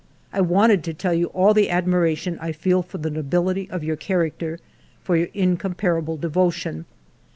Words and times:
I 0.33 0.41
wanted 0.41 0.83
to 0.85 0.95
tell 0.95 1.13
you 1.13 1.27
all 1.27 1.53
the 1.53 1.69
admiration 1.69 2.39
I 2.41 2.53
feel 2.53 2.81
for 2.81 2.97
the 2.97 3.11
nobility 3.11 3.69
of 3.69 3.83
your 3.83 3.97
character, 3.97 4.57
for 5.03 5.15
your 5.15 5.27
incompar 5.35 5.99
able 6.01 6.17
devotion 6.17 6.85